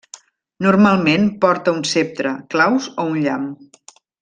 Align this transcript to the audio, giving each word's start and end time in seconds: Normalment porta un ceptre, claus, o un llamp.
Normalment 0.65 1.27
porta 1.45 1.75
un 1.79 1.85
ceptre, 1.91 2.33
claus, 2.55 2.89
o 3.05 3.07
un 3.13 3.21
llamp. 3.27 3.47